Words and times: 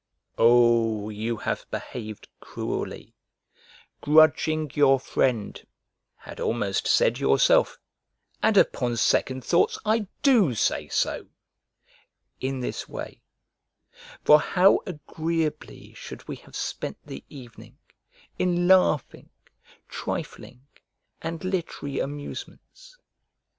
Oh! 0.39 1.09
you 1.09 1.37
have 1.37 1.69
behaved 1.69 2.27
cruelly, 2.39 3.13
grudging 4.01 4.71
your 4.73 4.99
friend, 4.99 5.63
had 6.15 6.39
almost 6.39 6.87
said 6.87 7.19
yourself; 7.19 7.77
and 8.41 8.57
upon 8.57 8.97
second 8.97 9.45
thoughts 9.45 9.77
I 9.85 10.07
do 10.23 10.55
say 10.55 10.87
so; 10.87 11.27
in 12.39 12.61
this 12.61 12.89
way: 12.89 13.21
for 14.23 14.39
how 14.39 14.79
agreeably 14.87 15.93
should 15.93 16.27
we 16.27 16.37
have 16.37 16.55
spent 16.55 16.97
the 17.05 17.23
evening, 17.29 17.77
in 18.39 18.67
laughing, 18.67 19.29
trifling, 19.87 20.65
and 21.21 21.43
literary 21.43 21.99
amusements! 21.99 22.97